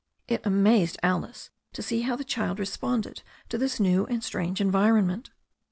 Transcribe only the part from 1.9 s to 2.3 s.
how the